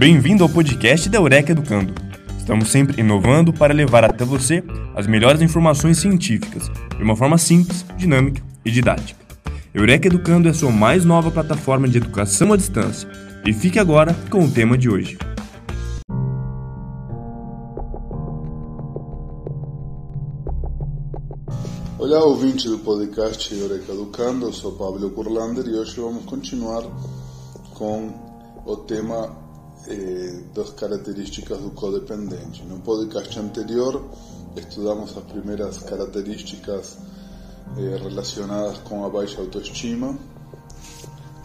[0.00, 1.92] Bem-vindo ao podcast da Eureka Educando.
[2.38, 4.64] Estamos sempre inovando para levar até você
[4.96, 9.20] as melhores informações científicas de uma forma simples, dinâmica e didática.
[9.74, 13.06] Eureka Educando é a sua mais nova plataforma de educação à distância.
[13.44, 15.18] E fique agora com o tema de hoje.
[21.98, 26.84] Olá, ouvinte do podcast Eureka Educando, eu sou Pablo Curlander e hoje vamos continuar
[27.74, 28.10] com
[28.64, 29.39] o tema
[29.86, 32.62] eh, das características do codependente.
[32.64, 34.04] No podcast anterior
[34.56, 36.98] estudamos as primeiras características
[37.76, 40.18] eh, relacionadas com a baixa autoestima.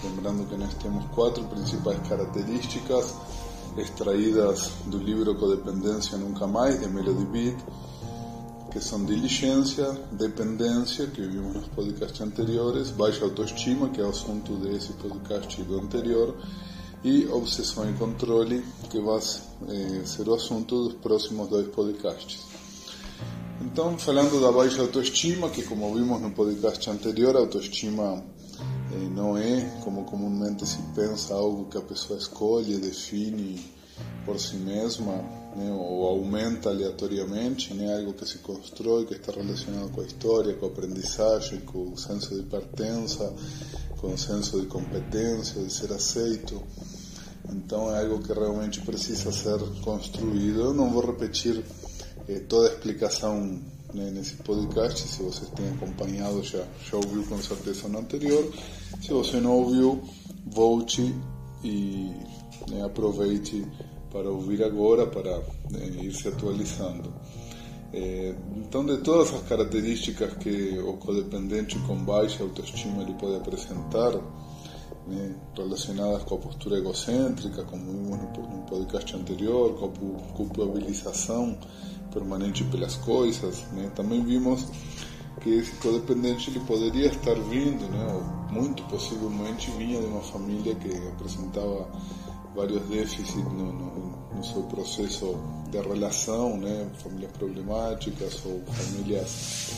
[0.03, 3.15] Lembrando que nós temos quatro principais características
[3.77, 7.57] extraídas do livro Codependência Nunca Mais, de Melody Beat,
[8.71, 14.53] que são diligência, dependência, que vimos nos podcasts anteriores, baixa autoestima, que é o assunto
[14.57, 16.35] desse podcast do anterior,
[17.05, 22.39] e obsessão e controle, que vai eh, ser o assunto dos próximos dois podcasts.
[23.61, 28.23] Então, falando da baixa autoestima, que como vimos no podcast anterior, a autoestima
[28.91, 33.63] eh, não é, como comumente se pensa, algo que a pessoa escolhe, define
[34.25, 35.13] por si mesma,
[35.55, 40.55] né, ou aumenta aleatoriamente, né, algo que se constrói, que está relacionado com a história,
[40.55, 43.31] com a aprendizagem, com o senso de pertença,
[44.01, 46.61] com o senso de competência, de ser aceito.
[47.51, 50.61] Então é algo que realmente precisa ser construído.
[50.61, 51.63] Eu não vou repetir
[52.27, 53.61] eh, toda a explicação
[53.93, 55.07] né, nesse podcast.
[55.07, 58.51] Se vocês têm acompanhado, já, já ouviu com certeza no anterior.
[59.01, 60.03] Se você não ouviu,
[60.45, 61.13] volte
[61.63, 62.11] e
[62.69, 63.65] né, aproveite
[64.11, 67.13] para ouvir agora, para né, ir se atualizando.
[67.93, 74.13] É, então, de todas as características que o codependente com baixa autoestima ele pode apresentar,
[75.07, 81.57] né, relacionadas com a postura egocêntrica, como vimos no, no podcast anterior, com a culpabilização
[82.11, 84.65] permanente pelas coisas, né, também vimos
[85.41, 90.73] que esse codependente ele poderia estar vindo, né, ou muito possivelmente vinha de uma família
[90.75, 91.87] que apresentava
[92.55, 95.37] vários déficits no, no, no seu processo
[95.69, 99.71] de relação, né, famílias problemáticas ou famílias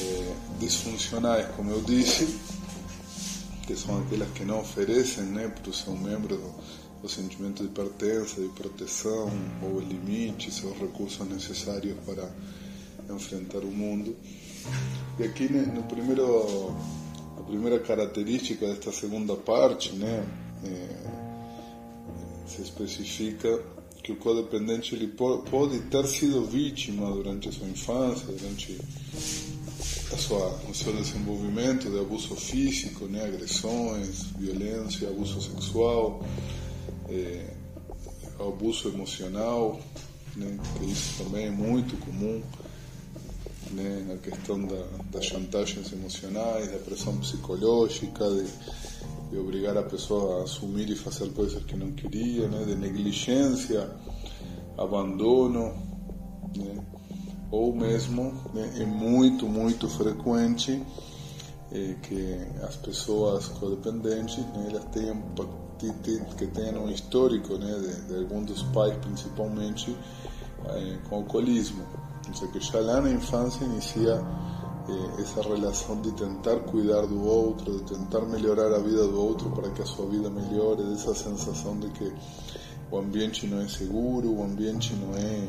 [0.00, 2.40] eh, disfuncionais, como eu disse,
[3.66, 6.38] que são aquelas que não oferecem né, para o seu membro
[7.02, 9.30] o sentimento de pertença, de proteção,
[9.62, 12.30] ou limites, ou recursos necessários para
[13.12, 14.14] enfrentar o mundo.
[15.18, 15.82] E aqui no?
[15.84, 16.74] Primeiro,
[17.38, 20.24] a primeira característica desta segunda parte, né,
[22.46, 23.60] se especifica
[24.02, 24.96] que o codependente
[25.50, 28.78] pode ter sido vítima durante sua infância, durante
[30.12, 36.22] a sua, o seu desenvolvimento de abuso físico, né, agressões, violência, abuso sexual,
[37.08, 37.54] é,
[38.38, 39.80] abuso emocional,
[40.36, 42.42] né, que isso também é muito comum,
[43.70, 48.46] né, na questão da, das chantagens emocionais, da pressão psicológica, de,
[49.30, 53.90] de obrigar a pessoa a assumir e fazer coisas que não queria, né, de negligência,
[54.76, 55.74] abandono,
[56.54, 56.84] né,
[57.52, 60.82] ou mesmo né, é muito, muito frequente
[61.70, 65.22] é, que as pessoas codependentes né, elas tenham
[66.36, 69.96] que tenham um histórico né, de, de algum dos pais principalmente
[70.66, 71.84] é, com alcoolismo.
[72.28, 74.22] Ou seja, que já lá na infância inicia
[74.88, 79.50] eh, essa relação de tentar cuidar do outro, de tentar melhorar a vida do outro
[79.50, 82.12] para que a sua vida melhore, dessa sensação de que
[82.90, 85.48] o ambiente não é seguro, o ambiente não é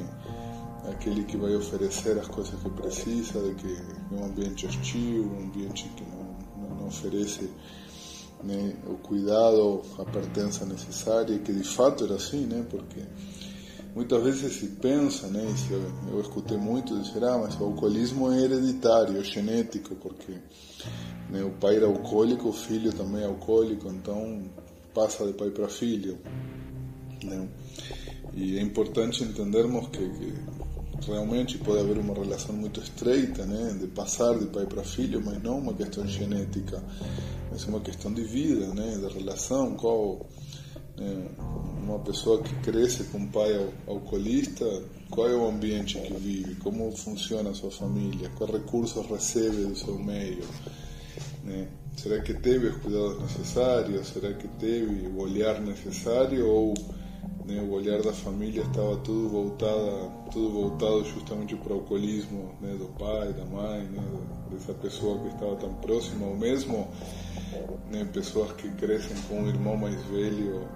[0.89, 5.43] aquele que vai oferecer as coisas que precisa, de que é um ambiente hostil, um
[5.45, 7.49] ambiente que não, não, não oferece
[8.43, 13.01] né, o cuidado, a pertença necessária, que de fato era assim, né, porque
[13.95, 18.41] muitas vezes se pensa, né, eu, eu escutei muito dizer, ah, mas o alcoolismo é
[18.41, 20.33] hereditário, é genético, porque
[21.29, 24.43] né, o pai era alcoólico, o filho também é alcoólico, então
[24.93, 26.19] passa de pai para filho.
[27.23, 27.47] Né?
[28.35, 30.09] E é importante entendermos que,
[30.99, 35.21] que realmente pode haver uma relação muito estreita, né, de passar de pai para filho,
[35.23, 36.83] mas não uma questão genética,
[37.51, 40.25] mas uma questão de vida, né, de relação, qual
[40.97, 41.27] né,
[41.83, 44.65] uma pessoa que cresce com um pai alcoolista,
[45.09, 49.75] qual é o ambiente que vive, como funciona a sua família, quais recursos recebe do
[49.75, 50.43] seu meio,
[51.43, 51.67] né?
[51.95, 54.07] Será que teve os cuidados necessários?
[54.07, 56.73] Será que teve o olhar necessário ou
[57.45, 62.73] né, o olhar da família estava tudo voltado, tudo voltado justamente para o alcoolismo né,
[62.75, 64.03] do pai, da mãe, né,
[64.51, 66.87] dessa pessoa que estava tão próxima, ou mesmo
[67.91, 70.67] né, pessoas que crescem com um irmão mais velho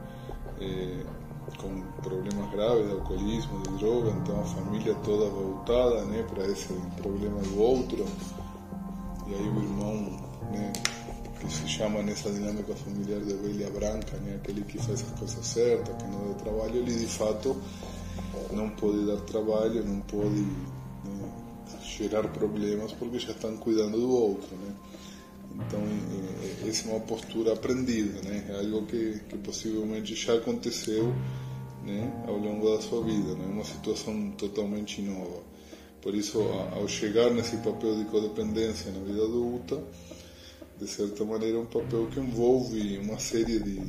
[0.59, 1.03] é,
[1.55, 6.73] com problemas graves de alcoolismo, de droga, então a família toda voltada né, para esse
[6.97, 8.05] problema do outro.
[9.27, 9.95] E aí o irmão,
[10.51, 10.73] né,
[11.39, 15.45] que se chama nessa dinâmica familiar de ovelha branca, né, aquele que faz as coisas
[15.45, 17.55] certas, que não dá trabalho, ele de fato
[18.51, 21.31] não pode dar trabalho, não pode né,
[21.83, 24.55] gerar problemas porque já estão cuidando do outro.
[24.55, 24.73] Né?
[25.55, 25.81] Então,
[26.67, 28.45] essa é uma postura aprendida, né?
[28.49, 31.13] É algo que, que possivelmente já aconteceu
[31.83, 33.45] né, ao longo da sua vida, né?
[33.49, 35.41] Uma situação totalmente nova.
[36.01, 36.39] Por isso,
[36.73, 39.81] ao chegar nesse papel de codependência na vida adulta,
[40.79, 43.81] de certa maneira, é um papel que envolve uma série de,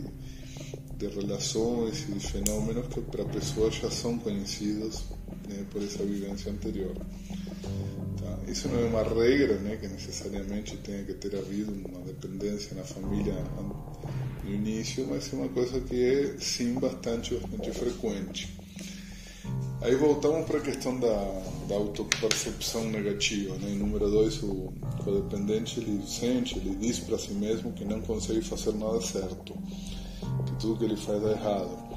[0.97, 5.05] de relações e de fenômenos que para a pessoa já são conhecidos
[5.49, 6.95] né, por essa vivência anterior.
[8.21, 8.39] Tá?
[8.51, 12.85] Isso não é uma regra né, que necessariamente tenha que ter havido uma dependência na
[12.85, 13.35] família
[14.45, 18.58] no início, mas é uma coisa que é sim bastante, bastante frequente.
[19.81, 23.55] Aí voltamos para a questão da, da autopercepção negativa.
[23.59, 23.75] Né?
[23.75, 24.73] Número dois, o
[25.05, 29.55] codependente ele sente, ele diz para si mesmo que não consegue fazer nada certo,
[30.47, 31.89] que tudo que ele faz é errado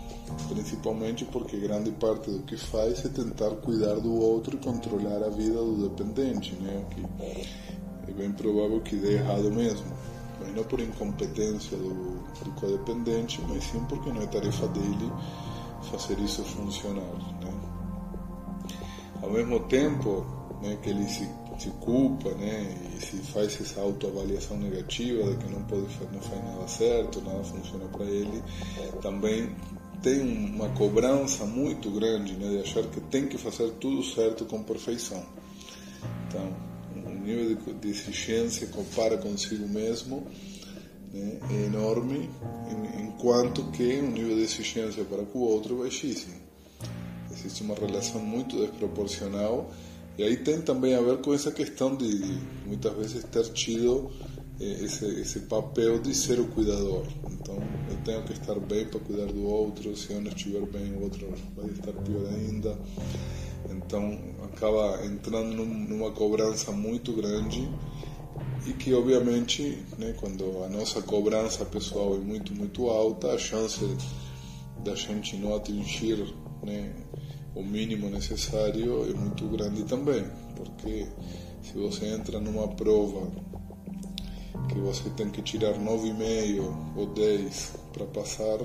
[0.47, 5.29] principalmente porque grande parte do que faz é tentar cuidar do outro e controlar a
[5.29, 6.85] vida do dependente, né?
[6.91, 7.01] que
[8.09, 9.85] é bem provável que dê errado mesmo.
[10.39, 15.11] Mas não por incompetência do, do codependente, mas sim porque não é tarefa dele
[15.83, 17.01] fazer isso funcionar.
[17.01, 17.70] Né?
[19.21, 20.25] Ao mesmo tempo
[20.61, 21.27] né, que ele se,
[21.59, 26.43] se culpa né, e se faz essa autoavaliação negativa de que não pode não faz
[26.43, 28.43] nada certo, nada funciona para ele,
[29.01, 29.49] também
[30.01, 34.63] tem uma cobrança muito grande né, de achar que tem que fazer tudo certo com
[34.63, 35.23] perfeição.
[36.27, 36.55] Então,
[36.95, 40.25] o nível de, de exigência compara consigo mesmo
[41.13, 42.29] né, é enorme,
[42.99, 46.40] enquanto que o nível de exigência para com o outro é baixíssimo.
[47.43, 49.71] Existe uma relação muito desproporcional
[50.17, 54.11] e aí tem também a ver com essa questão de, de muitas vezes ter tido
[54.59, 57.07] esse, esse papel de ser o cuidador.
[57.31, 57.57] Então,
[57.89, 61.01] eu tenho que estar bem para cuidar do outro, se eu não estiver bem, o
[61.01, 62.77] outro vai estar pior ainda.
[63.69, 67.67] Então, acaba entrando num, numa cobrança muito grande
[68.67, 73.79] e que, obviamente, né, quando a nossa cobrança pessoal é muito, muito alta, a chance
[74.83, 76.17] da gente não atingir
[76.63, 76.93] né,
[77.55, 80.25] o mínimo necessário é muito grande também,
[80.55, 81.07] porque
[81.61, 83.29] se você entra numa prova
[84.69, 88.59] que você tem que tirar 9,5 ou 10 para passar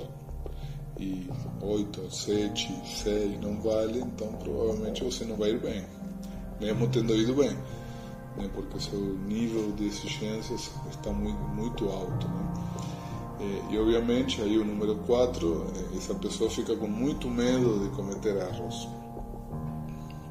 [0.99, 1.29] e
[1.61, 5.83] 8, 7, 6 não vale, então provavelmente você não vai ir bem,
[6.59, 7.55] mesmo tendo ido bem,
[8.37, 8.49] né?
[8.53, 12.27] porque seu nível de exigências está muito, muito alto.
[12.27, 12.56] Né?
[13.39, 17.95] E, e obviamente aí o número 4, eh, essa pessoa fica com muito medo de
[17.95, 18.87] cometer erros,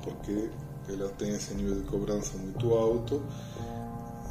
[0.02, 0.50] porque
[0.88, 3.22] ela tem esse nível de cobrança muito alto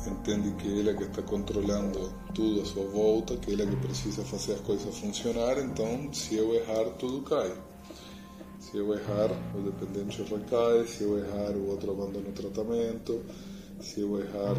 [0.10, 3.76] entende que ele é que está controlando tudo à sua volta, que ele é que
[3.78, 7.54] precisa fazer as coisas funcionar, então se eu errar, tudo cai.
[8.60, 13.22] Se eu errar, o dependente recai, se eu errar, o outro abandona o tratamento,
[13.80, 14.56] se eu errar,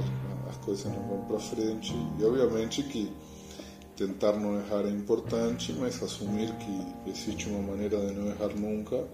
[0.49, 1.95] as coisas não vão para frente.
[2.19, 3.13] E obviamente que
[3.97, 9.05] tentar não errar é importante, mas assumir que existe uma maneira de não errar nunca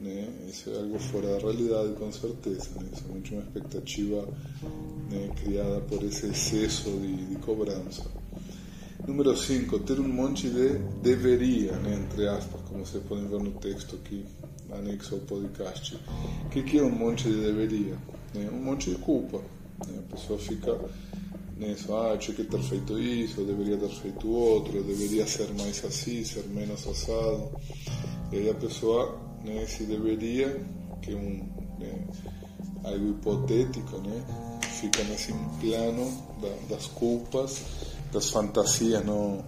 [0.00, 0.28] né?
[0.48, 2.68] Isso é algo fora da realidade, com certeza.
[2.76, 2.88] Né?
[3.08, 4.28] Muito uma expectativa
[5.10, 8.04] né, criada por esse excesso de, de cobrança.
[9.06, 13.52] Número 5, ter um monte de deveria, né, entre aspas, como vocês podem ver no
[13.52, 14.24] texto aqui,
[14.72, 15.98] anexo ao podcast.
[16.46, 17.96] O que é um monte de deveria?
[18.34, 18.48] Né?
[18.52, 19.38] Um monte de culpa.
[19.86, 19.98] Né?
[19.98, 20.78] A pessoa fica
[21.56, 25.26] nisso, ah, eu tinha que ter feito isso, eu deveria ter feito outro, eu deveria
[25.26, 27.50] ser mais assim, ser menos assado.
[28.32, 30.60] E aí a pessoa né, se deveria,
[31.02, 32.06] que é um, né,
[32.84, 34.24] algo hipotético, né,
[34.80, 37.62] fica nesse plano da, das culpas,
[38.12, 39.44] das fantasias não,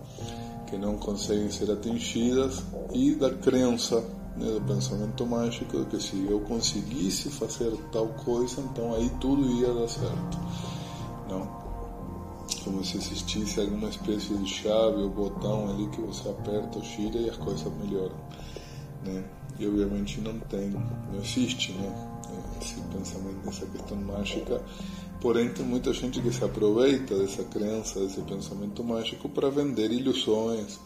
[0.66, 4.00] que não conseguem ser atingidas e da crença,
[4.36, 9.44] né, do pensamento mágico de que se eu conseguisse fazer tal coisa, então aí tudo
[9.60, 10.38] ia dar certo.
[11.28, 11.65] Não?
[12.66, 17.30] Como se existisse alguma espécie de chave ou botão ali que você aperta gira e
[17.30, 18.16] as coisas melhoram.
[19.04, 19.24] Né?
[19.58, 21.90] e obviamente não tem, não existe né,
[22.60, 24.62] esse pensamento, essa questão mágica.
[25.20, 30.78] Porém, tem muita gente que se aproveita dessa crença, desse pensamento mágico para vender ilusões,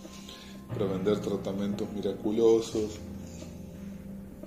[0.68, 2.92] para vender tratamentos miraculosos,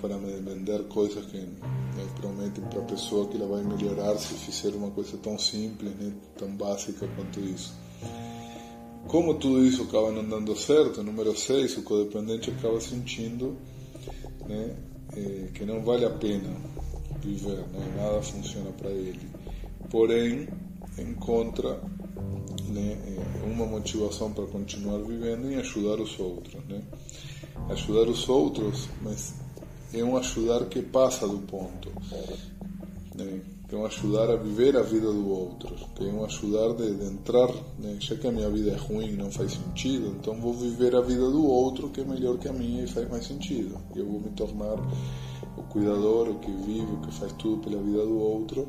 [0.04, 4.76] para vender coisas que né, prometem para a pessoa que ela vai melhorar se fizer
[4.76, 7.74] uma coisa tão simples, né, tão básica quanto isso.
[9.08, 13.56] como tudo isso acaba não dando certo, número 6, o codependente acaba sentindo
[14.46, 14.76] né,
[15.16, 16.54] eh, que não vale a pena
[17.22, 19.30] viver, né, nada funciona para ele.
[19.90, 20.50] Porém,
[20.98, 21.80] encontra
[22.68, 26.62] né, eh, uma motivação para continuar vivendo em ajudar os outros.
[26.68, 26.82] Né?
[27.70, 29.43] Ajudar os outros, mas
[29.94, 31.92] é um ajudar que passa do ponto.
[33.16, 33.42] Né?
[33.72, 35.76] É um ajudar a viver a vida do outro.
[35.96, 37.98] Que é um ajudar de, de entrar, né?
[38.00, 41.02] já que a minha vida é ruim e não faz sentido, então vou viver a
[41.02, 43.78] vida do outro que é melhor que a minha e faz mais sentido.
[43.96, 44.76] Eu vou me tornar
[45.58, 48.68] o cuidador, o que vive, o que faz tudo pela vida do outro.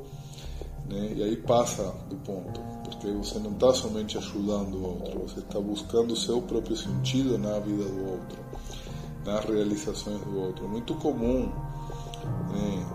[0.89, 1.15] Né?
[1.17, 5.59] E aí passa do ponto, porque você não está somente ajudando o outro, você está
[5.59, 8.45] buscando o seu próprio sentido na vida do outro
[9.25, 10.69] nas realizações do outro.
[10.69, 11.51] Muito comum,
[12.53, 12.87] né,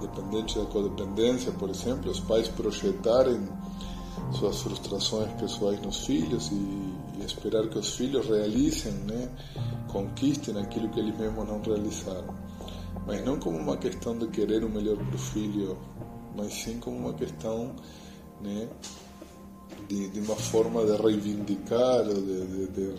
[0.00, 3.48] dependente da codependência, por exemplo, os pais projetarem
[4.32, 6.54] suas frustrações pessoais nos filhos e,
[7.18, 9.28] e esperar que os filhos realizem, né,
[9.88, 12.34] conquistem aquilo que eles mesmos não realizaram.
[13.06, 15.78] Mas não como uma questão de querer o melhor para o filho,
[16.36, 17.74] mas sim como uma questão
[18.42, 18.68] né,
[19.88, 22.94] de, de uma forma de reivindicar, de, de,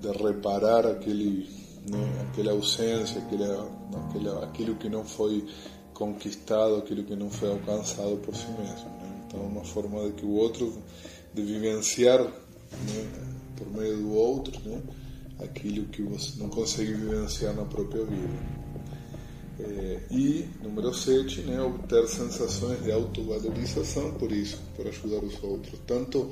[0.00, 2.26] de reparar aquele né?
[2.28, 5.44] aquela ausência, aquela, aquilo que não foi
[5.92, 8.88] conquistado, aquilo que não foi alcançado por si mesmo.
[9.00, 9.24] Né?
[9.26, 10.76] Então, uma forma de que o outro,
[11.32, 13.10] de vivenciar né,
[13.56, 14.82] por meio do outro, né,
[15.42, 18.64] aquilo que você não consegue vivenciar na própria vida.
[19.60, 25.78] É, e, número 7, né, obter sensações de autovalorização por isso, por ajudar os outros.
[25.86, 26.30] Tanto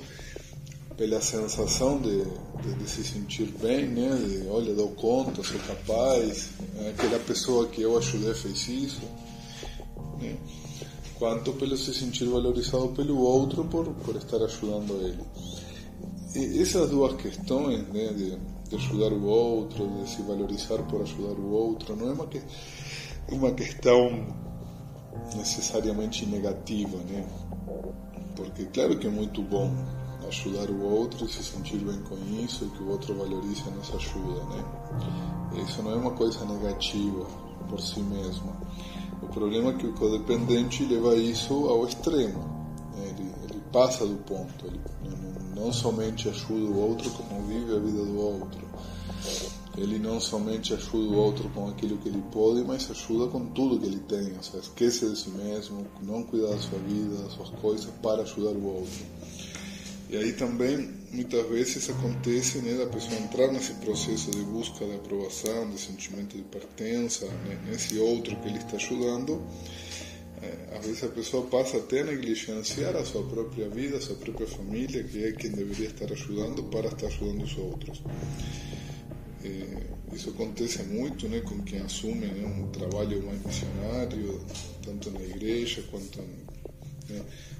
[1.03, 2.23] pela sensação de,
[2.63, 4.09] de, de, se sentir bem, né?
[4.25, 6.91] De, olha, dou conta, sou capaz, né?
[6.91, 9.01] aquela pessoa que eu ajudei fez isso,
[10.21, 10.37] né?
[11.19, 15.25] Quanto pelo se sentir valorizado pelo outro por, por estar ajudando ele.
[16.37, 18.13] E essas duas questões, né?
[18.13, 22.29] De, de ajudar o outro, de se valorizar por ajudar o outro, não é uma,
[22.29, 22.41] que,
[23.29, 24.25] uma questão
[25.35, 27.27] necessariamente negativa, né?
[28.37, 29.69] Porque claro que é muito bom
[30.33, 33.71] ajudar o outro e se sentir bem com isso e que o outro valorize a
[33.71, 34.65] nossa ajuda, né?
[35.63, 37.27] Isso não é uma coisa negativa
[37.69, 38.57] por si mesma.
[39.23, 42.41] O problema é que o codependente leva isso ao extremo.
[42.97, 43.09] Né?
[43.11, 44.67] Ele, ele passa do ponto.
[44.67, 44.81] Ele
[45.55, 48.67] não, somente ajuda o outro como vive a vida do outro.
[49.77, 53.79] Ele não somente ajuda o outro com aquilo que ele pode, mas ajuda com tudo
[53.79, 54.37] que ele tem.
[54.37, 58.23] Ou seja, esquece de si mesmo, não cuida da sua vida, das suas coisas para
[58.23, 59.05] ajudar o outro.
[60.13, 64.95] E aí também, muitas vezes acontece né, da pessoa entrar nesse processo de busca de
[64.97, 69.43] aprovação, de sentimento de pertença, né, nesse outro que ele está ajudando.
[70.43, 74.17] É, às vezes a pessoa passa até a negligenciar a sua própria vida, a sua
[74.17, 78.03] própria família, que é quem deveria estar ajudando para estar ajudando os outros.
[79.43, 84.43] É, isso acontece muito né, com quem assume né, um trabalho mais missionário,
[84.85, 86.21] tanto na igreja quanto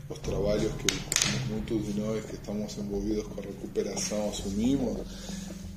[0.09, 4.99] os trabalhos que muitos de nós que estamos envolvidos com a recuperação assumimos.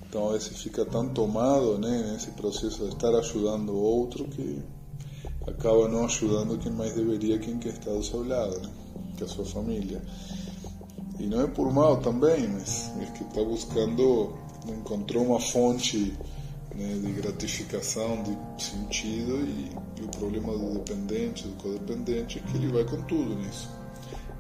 [0.08, 4.62] Então, a vezes fica tão tomado nesse processo de estar ajudando outro que
[5.48, 8.70] acaba não ajudando quem mais deveria, quem que está do seu lado, né,
[9.18, 10.02] que é a sua família.
[11.20, 16.14] E não é por mal também, mas é que está buscando, encontrou uma fonte
[16.76, 22.58] né, de gratificação, de sentido, e, e o problema do dependente, do codependente, é que
[22.58, 23.70] ele vai com tudo nisso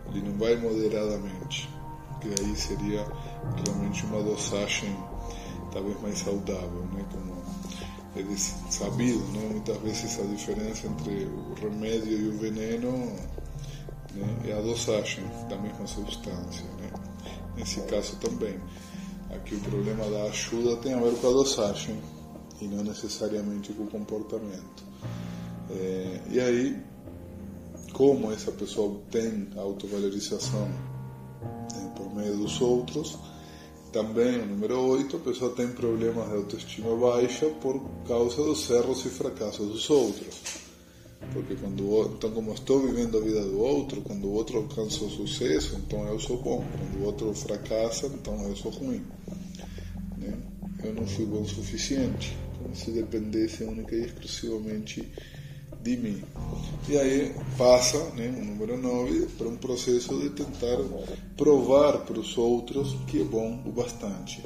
[0.10, 1.70] ele não vai moderadamente,
[2.22, 3.06] que aí seria
[3.66, 4.96] realmente uma dosagem
[5.72, 7.06] talvez mais saudável, né?
[7.12, 7.36] Como
[8.16, 8.38] é
[8.72, 9.50] sabido, né?
[9.52, 12.92] Muitas vezes a diferença entre o remédio e o veneno
[14.14, 14.38] né?
[14.46, 16.90] é a dosagem da mesma substância, né?
[17.58, 18.60] Nesse caso também,
[19.34, 22.00] aqui o problema da ajuda tem a ver com a dosagem
[22.62, 24.84] e não necessariamente com o comportamento.
[25.70, 26.84] É, e aí
[27.96, 33.18] como essa pessoa obtém autovalorização né, por meio dos outros.
[33.94, 39.06] Também, o número 8, a pessoa tem problemas de autoestima baixa por causa dos erros
[39.06, 40.42] e fracassos dos outros.
[41.32, 45.10] Porque quando então como estou vivendo a vida do outro, quando o outro alcança o
[45.10, 46.64] sucesso, então eu sou bom.
[46.78, 49.02] Quando o outro fracassa, então eu sou ruim.
[50.18, 50.38] Né?
[50.84, 52.38] Eu não fui bom o suficiente.
[52.76, 55.12] Se dependesse única e exclusivamente
[55.86, 56.24] de mim.
[56.90, 60.78] E aí passa, né, o número 9, para um processo de tentar
[61.38, 64.44] provar para os outros que é bom o bastante.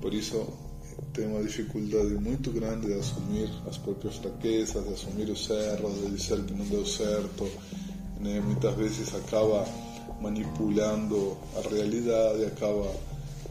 [0.00, 0.46] Por isso
[1.12, 6.10] tem uma dificuldade muito grande de assumir as próprias fraquezas, de assumir os erros, de
[6.10, 7.50] dizer que não deu certo.
[8.20, 8.40] Né?
[8.40, 9.66] Muitas vezes acaba
[10.20, 12.92] manipulando a realidade, acaba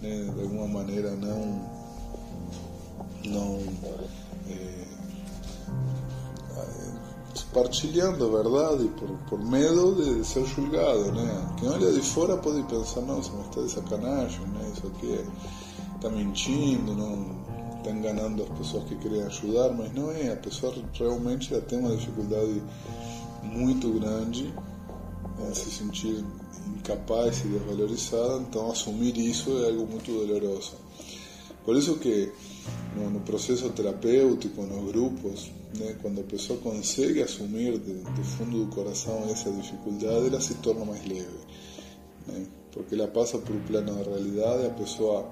[0.01, 1.78] né, de alguma maneira não
[3.25, 3.59] não
[4.47, 4.79] é,
[7.53, 11.55] partilhando a verdade por, por medo de ser julgado, né?
[11.59, 14.71] Quem olha de fora pode pensar, não, você está de sacanagem, né?
[14.73, 15.25] Isso aqui
[15.95, 17.39] está mentindo, não
[17.77, 21.79] está enganando as pessoas que querem ajudar, mas não é, a pessoa realmente já tem
[21.79, 22.61] uma dificuldade
[23.43, 24.53] muito grande
[25.39, 26.23] em se sentir
[26.67, 30.73] incapaz e desvalorizada, então assumir isso é algo muito doloroso.
[31.65, 32.31] Por isso que
[32.95, 38.65] no, no processo terapêutico, nos grupos, né, quando a pessoa consegue assumir de, do fundo
[38.65, 41.39] do coração essa dificuldade, se torna mais leve.
[42.71, 45.29] Porque ela passa por um plano da realidade, a pessoa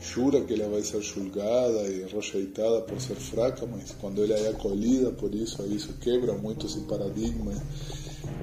[0.00, 4.48] jura que ela vai ser julgada e rejeitada por ser fraca, mas quando ela é
[4.50, 7.52] acolhida por isso, aí isso quebra muito esse paradigma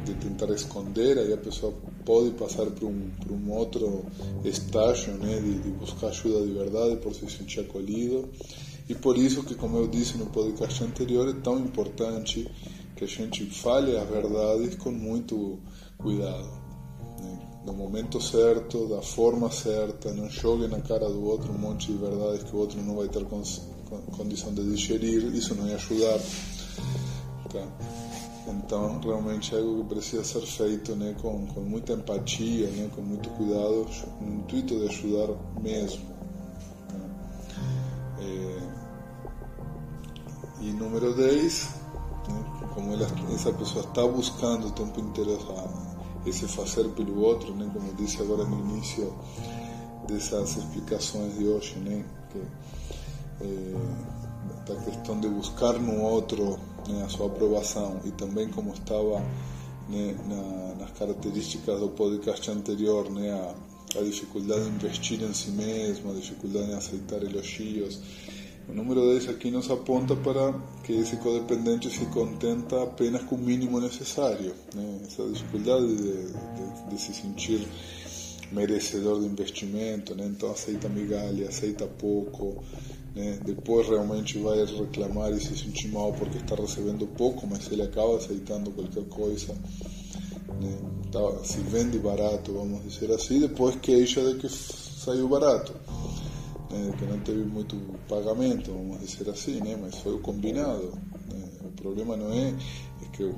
[0.05, 1.74] de tentar esconder, aí a pessoa
[2.05, 4.05] pode passar por um, por um outro
[4.43, 8.29] estágio né, de, de buscar ajuda de verdade, por se sentir acolhido.
[8.88, 12.50] E por isso que, como eu disse no podcast anterior, é tão importante
[12.95, 15.59] que a gente fale as verdades com muito
[15.98, 16.50] cuidado.
[17.21, 17.39] Né?
[17.65, 21.98] No momento certo, da forma certa, não jogue na cara do outro um monte de
[22.00, 26.19] verdades que o outro não vai ter condição de digerir, isso não ia ajudar.
[27.51, 27.67] Tá?
[28.51, 33.29] Então, realmente algo que precisa ser feito né, com, com muita empatia, né, com muito
[33.32, 33.88] cuidado,
[34.22, 36.03] no intuito de ajudar mesmo.
[38.20, 38.70] Né.
[40.62, 41.70] E número 10,
[42.27, 45.38] né, como ela, essa pessoa está buscando o tempo inteiro
[46.25, 49.13] esse fazer pelo outro, né, como eu disse agora no início
[50.08, 52.39] dessas explicações de hoje, né, que,
[53.41, 53.75] é,
[54.68, 59.24] da questão de buscar no outro né, a sua aprovação e também como estava
[59.88, 65.51] né, na, nas características do podcast anterior, né, a, a, dificuldade de investir em si
[65.51, 68.00] mesmo, a dificuldade em aceitar elogios.
[68.68, 73.40] O número 10 aqui nos aponta para que esse codependente se contenta apenas com o
[73.40, 74.53] mínimo necessário.
[74.75, 75.00] Né?
[75.05, 77.68] Essa dificuldade de, de, de se sentir
[78.51, 80.25] merecedor de investimento, né?
[80.25, 82.64] então aceita migalha, aceita pouco,
[83.20, 83.38] né?
[83.44, 88.16] depois realmente vai reclamar e se sentir mal porque está recebendo pouco, mas ele acaba
[88.16, 89.53] aceitando qualquer coisa.
[90.62, 90.77] Né?
[91.12, 95.74] Tá, se vende barato, vamos dizer assim, depois queixa de que saiu barato.
[96.72, 96.94] Né?
[96.98, 97.75] Que não teve muito
[98.08, 99.77] pagamento, vamos dizer assim, né?
[99.82, 100.94] mas foi o combinado.
[101.29, 101.44] Né?
[101.66, 102.50] O problema não é,
[103.01, 103.29] é que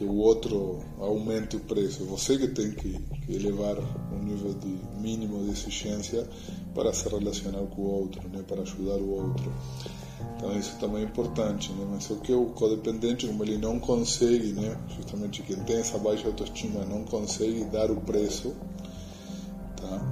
[0.00, 2.06] que o outro aumente o preço.
[2.06, 3.76] Você que tem que, que elevar
[4.10, 6.26] um nível de mínimo de exigência
[6.74, 9.52] para se relacionar com o outro, né, para ajudar o outro.
[10.36, 11.86] Então isso também é importante, né?
[11.90, 16.26] Mas o que o codependente, como ele não consegue, né, justamente quem tem essa baixa
[16.26, 18.54] autoestima não consegue dar o preço,
[19.76, 20.02] tá?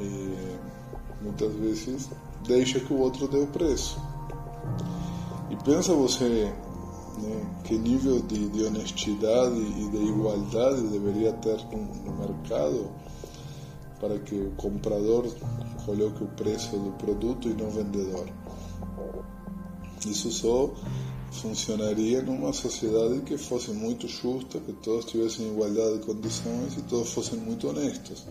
[0.00, 2.08] E muitas vezes
[2.46, 4.00] deixa que o outro dê o preço.
[5.50, 6.50] E pensa você
[7.22, 7.62] né?
[7.64, 12.90] que nível de, de, honestidade e de igualdade deveria ter no, no mercado
[14.00, 15.26] para que o comprador
[15.84, 18.28] coloque o preço do produto e não o vendedor.
[20.06, 20.72] Isso só
[21.32, 27.12] funcionaria numa sociedade que fosse muito justa, que todos tivessem igualdade de condições e todos
[27.12, 28.24] fossem muito honestos.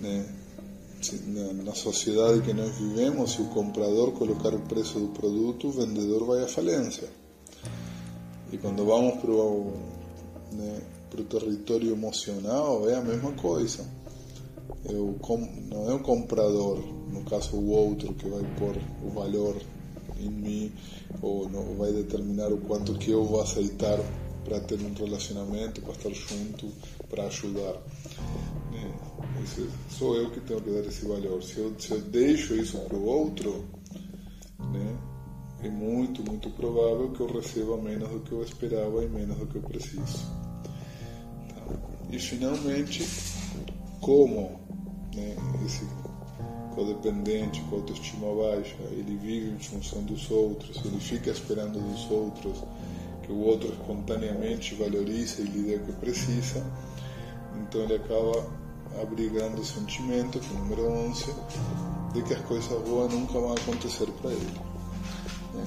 [0.00, 0.26] Né?
[1.64, 6.26] Na, sociedade que nós vivemos, se o comprador colocar o preço do produto, o vendedor
[6.26, 7.08] vai à falência.
[8.52, 9.72] E quando vamos para o
[10.52, 13.84] né, território emocional, é a mesma coisa.
[14.88, 15.16] Eu,
[15.70, 16.78] não é o comprador,
[17.12, 19.56] no caso o outro, que vai pôr o valor
[20.18, 20.72] em mim
[21.22, 23.98] ou não, vai determinar o quanto que eu vou aceitar
[24.44, 26.68] para ter um relacionamento, para estar junto,
[27.08, 27.76] para ajudar.
[29.44, 31.42] Esse, sou eu que tenho que dar esse valor.
[31.42, 33.64] Se eu, se eu deixo isso para o outro,
[34.72, 35.09] né?
[35.62, 39.46] É muito, muito provável que eu receba menos do que eu esperava e menos do
[39.46, 40.26] que eu preciso.
[42.10, 43.06] E finalmente,
[44.00, 44.60] como
[45.14, 45.86] né, esse
[46.74, 52.64] codependente com autoestima baixa, ele vive em função dos outros, ele fica esperando dos outros
[53.22, 56.64] que o outro espontaneamente valorize e lhe dê o que precisa,
[57.54, 58.50] então ele acaba
[59.00, 61.24] abrigando o sentimento, que é o número 11,
[62.14, 64.69] de que as coisas boas nunca vão acontecer para ele.
[65.54, 65.64] Né?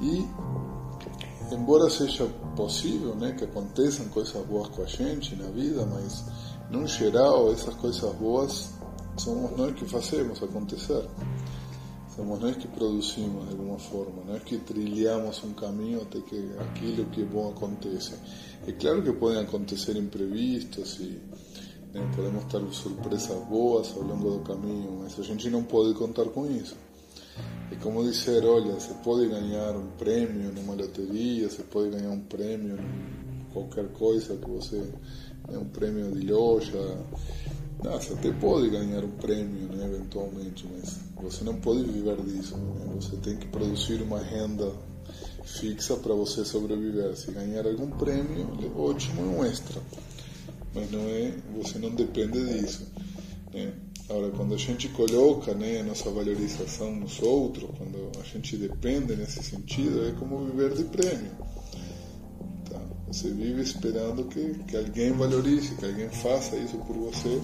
[0.00, 2.26] E, embora seja
[2.56, 6.24] possível né, que aconteçam coisas boas com a gente na vida, mas,
[6.70, 8.70] no geral, essas coisas boas
[9.16, 11.08] somos nós que fazemos acontecer.
[12.14, 17.06] Somos nós que produzimos de alguma forma, nós que trilhamos um caminho até que aquilo
[17.06, 18.16] que é bom aconteça.
[18.66, 21.20] É claro que podem acontecer imprevistos e
[21.94, 22.10] Né?
[22.14, 26.44] Podemos ter surpresas boas ao longo do caminho, mas a gente não pode contar com
[26.50, 26.76] isso.
[27.70, 32.20] É como dizer, olha, você pode ganhar um prêmio numa loteria, você pode ganhar um
[32.20, 34.76] prêmio em qualquer coisa que você,
[35.48, 36.98] né, um prêmio de loja,
[37.82, 42.56] não, você até pode ganhar um prêmio, né, eventualmente, mas você não pode viver disso.
[42.56, 42.94] Né?
[42.94, 44.72] Você tem que produzir uma renda
[45.44, 47.14] fixa para você sobreviver.
[47.14, 49.82] Se ganhar algum prêmio, ótimo, é um extra.
[50.74, 52.86] Mas não é, você não depende disso.
[53.52, 53.72] Né?
[54.08, 59.16] Agora, quando a gente coloca né, a nossa valorização nos outros, quando a gente depende
[59.16, 61.30] nesse sentido, é como viver de prêmio.
[62.70, 62.78] Tá?
[63.06, 67.40] Você vive esperando que, que alguém valorize, que alguém faça isso por você,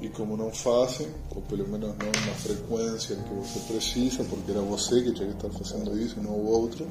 [0.00, 1.06] e como não fazem,
[1.36, 5.34] ou pelo menos não na frequência que você precisa, porque era você que tinha que
[5.36, 6.84] estar fazendo isso e não o outro,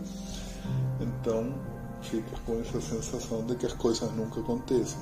[1.02, 1.54] então
[2.02, 5.00] fica com essa sensação de que as coisas nunca acontecem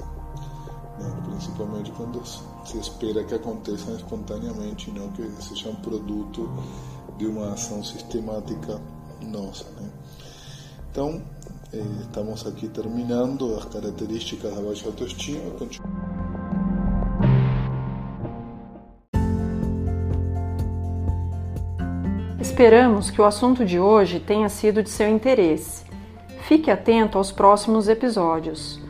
[1.00, 1.16] né?
[1.26, 2.22] principalmente quando
[2.68, 6.50] se espera que aconteçam espontaneamente, não que seja um produto
[7.18, 8.82] de uma ação sistemática
[9.22, 9.64] nossa.
[9.80, 9.90] Né?
[10.92, 11.22] Então,
[11.72, 15.42] eh, estamos aqui terminando as características da baixa autoestima.
[22.42, 25.86] Esperamos que o assunto de hoje tenha sido de seu interesse.
[26.48, 28.87] Fique atento aos próximos episódios.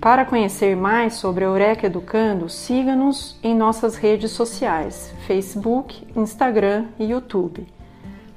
[0.00, 7.06] Para conhecer mais sobre a Eureka Educando, siga-nos em nossas redes sociais: Facebook, Instagram e
[7.06, 7.66] YouTube.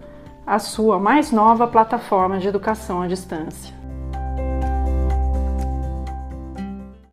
[0.46, 3.74] a sua mais nova plataforma de educação à distância.